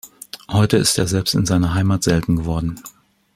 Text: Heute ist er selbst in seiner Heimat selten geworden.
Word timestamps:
Heute 0.49 0.77
ist 0.77 0.97
er 0.97 1.05
selbst 1.07 1.35
in 1.35 1.45
seiner 1.45 1.75
Heimat 1.75 2.01
selten 2.01 2.35
geworden. 2.35 2.81